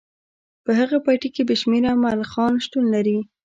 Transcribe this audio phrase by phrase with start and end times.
[0.63, 3.17] په هغه پټي کې بې شمیره ملخان شتون لري